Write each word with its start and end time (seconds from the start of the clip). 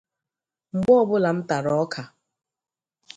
Mgbe 0.75 0.91
ọbụla 1.01 1.29
m 1.37 1.39
tara 1.47 1.71
ọka 1.83 2.03